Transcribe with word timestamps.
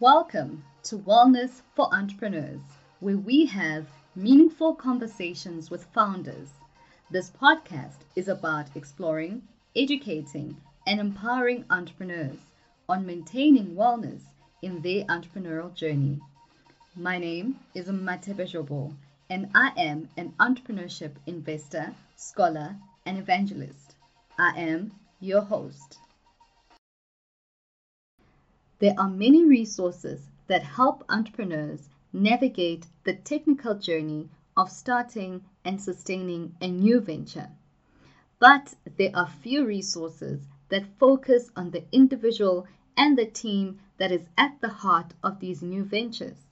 Welcome 0.00 0.64
to 0.84 0.96
Wellness 0.96 1.60
for 1.74 1.94
Entrepreneurs, 1.94 2.62
where 3.00 3.18
we 3.18 3.44
have 3.44 3.86
meaningful 4.16 4.74
conversations 4.74 5.70
with 5.70 5.84
founders. 5.92 6.48
This 7.10 7.30
podcast 7.30 7.98
is 8.16 8.26
about 8.26 8.74
exploring, 8.74 9.42
educating, 9.76 10.56
and 10.86 11.00
empowering 11.00 11.66
entrepreneurs 11.68 12.38
on 12.88 13.04
maintaining 13.04 13.74
wellness 13.74 14.22
in 14.62 14.80
their 14.80 15.04
entrepreneurial 15.04 15.74
journey. 15.74 16.18
My 16.96 17.18
name 17.18 17.60
is 17.74 17.84
Matebe 17.88 18.50
Jobo, 18.50 18.94
and 19.28 19.50
I 19.54 19.72
am 19.76 20.08
an 20.16 20.32
entrepreneurship 20.40 21.12
investor, 21.26 21.94
scholar, 22.16 22.74
and 23.04 23.18
evangelist. 23.18 23.96
I 24.38 24.58
am 24.58 24.92
your 25.20 25.42
host. 25.42 25.98
There 28.80 28.94
are 28.96 29.10
many 29.10 29.44
resources 29.44 30.30
that 30.46 30.62
help 30.62 31.04
entrepreneurs 31.10 31.90
navigate 32.14 32.86
the 33.04 33.12
technical 33.12 33.74
journey 33.74 34.30
of 34.56 34.70
starting 34.70 35.44
and 35.66 35.78
sustaining 35.78 36.54
a 36.62 36.68
new 36.68 36.98
venture. 37.00 37.50
But 38.38 38.74
there 38.96 39.10
are 39.12 39.28
few 39.28 39.66
resources 39.66 40.48
that 40.70 40.98
focus 40.98 41.50
on 41.54 41.72
the 41.72 41.84
individual 41.92 42.66
and 42.96 43.18
the 43.18 43.26
team 43.26 43.80
that 43.98 44.10
is 44.10 44.26
at 44.38 44.58
the 44.62 44.70
heart 44.70 45.12
of 45.22 45.40
these 45.40 45.60
new 45.60 45.84
ventures. 45.84 46.46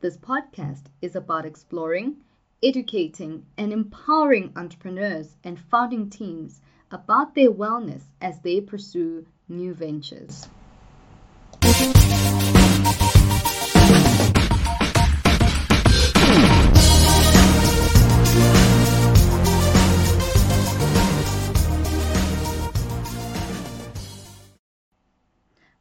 This 0.00 0.16
podcast 0.16 0.84
is 1.00 1.16
about 1.16 1.44
exploring, 1.44 2.18
educating, 2.62 3.46
and 3.58 3.72
empowering 3.72 4.52
entrepreneurs 4.54 5.34
and 5.42 5.58
founding 5.58 6.08
teams 6.08 6.60
about 6.92 7.34
their 7.34 7.50
wellness 7.50 8.02
as 8.20 8.38
they 8.42 8.60
pursue 8.60 9.26
new 9.48 9.74
ventures. 9.74 10.46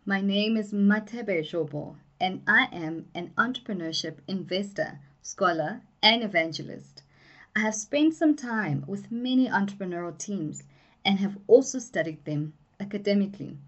My 0.03 0.19
name 0.19 0.57
is 0.57 0.73
Matebe 0.73 1.43
Jobo, 1.43 1.95
and 2.19 2.41
I 2.47 2.69
am 2.71 3.05
an 3.13 3.33
entrepreneurship 3.37 4.15
investor, 4.27 4.97
scholar, 5.21 5.83
and 6.01 6.23
evangelist. 6.23 7.03
I 7.55 7.59
have 7.59 7.75
spent 7.75 8.15
some 8.15 8.35
time 8.35 8.83
with 8.87 9.11
many 9.11 9.47
entrepreneurial 9.47 10.17
teams 10.17 10.63
and 11.05 11.19
have 11.19 11.37
also 11.45 11.77
studied 11.77 12.25
them 12.25 12.53
academically. 12.79 13.59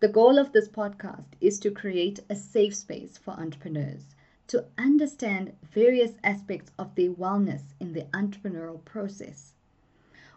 The 0.00 0.08
goal 0.08 0.38
of 0.38 0.52
this 0.52 0.66
podcast 0.66 1.26
is 1.42 1.58
to 1.58 1.70
create 1.70 2.20
a 2.30 2.36
safe 2.36 2.74
space 2.74 3.18
for 3.18 3.32
entrepreneurs 3.32 4.14
to 4.46 4.64
understand 4.78 5.52
various 5.62 6.14
aspects 6.24 6.72
of 6.78 6.94
their 6.94 7.10
wellness 7.10 7.74
in 7.78 7.92
the 7.92 8.04
entrepreneurial 8.14 8.82
process. 8.86 9.52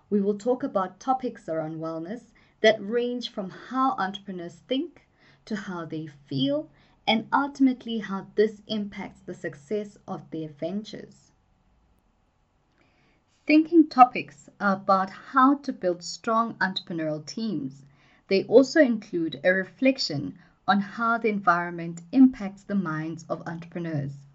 We 0.09 0.19
will 0.19 0.38
talk 0.38 0.63
about 0.63 1.00
topics 1.00 1.47
around 1.47 1.78
wellness 1.78 2.23
that 2.61 2.77
range 2.80 3.30
from 3.30 3.50
how 3.50 3.91
entrepreneurs 3.91 4.61
think 4.67 5.08
to 5.45 5.55
how 5.55 5.86
they 5.86 6.08
feel 6.08 6.69
and 7.08 7.27
ultimately 7.31 8.00
how 8.00 8.27
this 8.36 8.61
impacts 8.67 9.22
the 9.22 9.33
success 9.33 9.97
of 10.08 10.30
their 10.31 10.50
ventures. 10.50 11.31
Thinking 13.45 13.88
topics 13.88 14.50
are 14.59 14.75
about 14.75 15.09
how 15.09 15.55
to 15.59 15.72
build 15.72 16.03
strong 16.03 16.55
entrepreneurial 16.55 17.25
teams. 17.25 17.85
They 18.28 18.44
also 18.44 18.81
include 18.81 19.39
a 19.44 19.52
reflection 19.52 20.38
on 20.67 20.81
how 20.81 21.17
the 21.17 21.30
environment 21.30 22.01
impacts 22.12 22.63
the 22.63 22.75
minds 22.75 23.23
of 23.29 23.47
entrepreneurs 23.47 24.28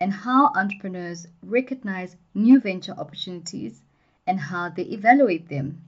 and 0.00 0.12
how 0.12 0.46
entrepreneurs 0.54 1.26
recognize 1.42 2.16
new 2.34 2.58
venture 2.58 2.92
opportunities 2.92 3.82
and 4.26 4.40
how 4.40 4.70
they 4.70 4.84
evaluate 4.84 5.48
them. 5.48 5.82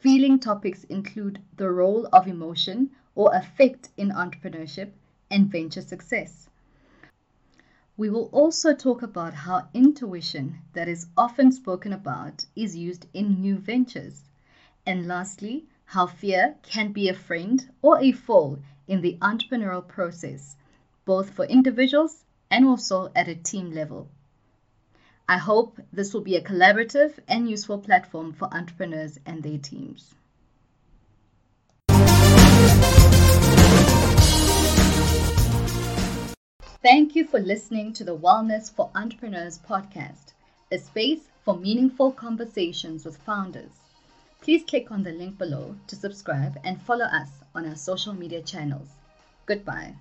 Feeling 0.00 0.38
topics 0.38 0.84
include 0.84 1.42
the 1.56 1.70
role 1.70 2.08
of 2.12 2.26
emotion 2.26 2.90
or 3.14 3.34
affect 3.34 3.90
in 3.96 4.08
entrepreneurship 4.08 4.92
and 5.30 5.50
venture 5.50 5.82
success. 5.82 6.48
We 7.96 8.10
will 8.10 8.30
also 8.32 8.74
talk 8.74 9.02
about 9.02 9.34
how 9.34 9.68
intuition, 9.72 10.60
that 10.72 10.88
is 10.88 11.06
often 11.16 11.52
spoken 11.52 11.92
about, 11.92 12.46
is 12.56 12.74
used 12.74 13.06
in 13.12 13.40
new 13.40 13.56
ventures. 13.56 14.22
And 14.86 15.06
lastly, 15.06 15.66
how 15.84 16.06
fear 16.06 16.56
can 16.62 16.92
be 16.92 17.08
a 17.08 17.14
friend 17.14 17.70
or 17.82 18.00
a 18.00 18.12
foe 18.12 18.58
in 18.88 19.00
the 19.00 19.18
entrepreneurial 19.20 19.86
process, 19.86 20.56
both 21.04 21.30
for 21.30 21.44
individuals 21.44 22.24
and 22.50 22.64
also 22.64 23.12
at 23.14 23.28
a 23.28 23.34
team 23.34 23.70
level. 23.70 24.08
I 25.26 25.38
hope 25.38 25.80
this 25.90 26.12
will 26.12 26.20
be 26.20 26.36
a 26.36 26.42
collaborative 26.42 27.18
and 27.26 27.48
useful 27.48 27.78
platform 27.78 28.34
for 28.34 28.52
entrepreneurs 28.52 29.18
and 29.24 29.42
their 29.42 29.56
teams. 29.56 30.14
Thank 36.82 37.16
you 37.16 37.24
for 37.24 37.40
listening 37.40 37.94
to 37.94 38.04
the 38.04 38.14
Wellness 38.14 38.70
for 38.70 38.90
Entrepreneurs 38.94 39.58
podcast, 39.58 40.34
a 40.70 40.76
space 40.76 41.30
for 41.42 41.56
meaningful 41.56 42.12
conversations 42.12 43.06
with 43.06 43.16
founders. 43.16 43.72
Please 44.42 44.62
click 44.68 44.90
on 44.90 45.04
the 45.04 45.12
link 45.12 45.38
below 45.38 45.74
to 45.86 45.96
subscribe 45.96 46.60
and 46.64 46.82
follow 46.82 47.06
us 47.06 47.30
on 47.54 47.66
our 47.66 47.76
social 47.76 48.12
media 48.12 48.42
channels. 48.42 48.88
Goodbye. 49.46 49.94